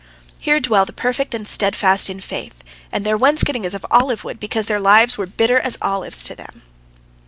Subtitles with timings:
[0.39, 4.23] Here dwell the perfect and the steadfast in faith, and their wainscoting is of olive
[4.23, 6.63] wood, because their lives were bitter as olives to them.